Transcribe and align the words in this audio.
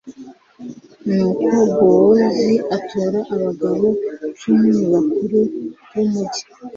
nuko 1.13 1.49
bowozi 1.77 2.51
atora 2.77 3.19
abagabo 3.35 3.87
cumi 4.39 4.67
mu 4.77 4.85
bakuru 4.93 5.37
b'umugi 5.91 6.41